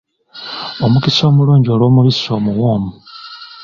Omukisa 0.85 1.21
omulungi 1.31 1.67
olw’omubisi 1.73 2.27
omuwoomu. 2.37 2.91